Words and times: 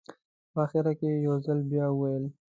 په 0.53 0.59
اخره 0.65 0.91
کې 0.99 1.07
یې 1.11 1.23
یو 1.27 1.35
ځل 1.45 1.59
بیا 1.71 1.85
وویل. 1.91 2.25